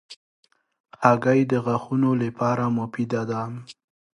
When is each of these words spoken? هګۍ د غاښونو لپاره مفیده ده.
هګۍ 1.03 1.41
د 1.51 1.53
غاښونو 1.65 2.09
لپاره 2.23 2.63
مفیده 2.77 3.21
ده. 3.31 3.41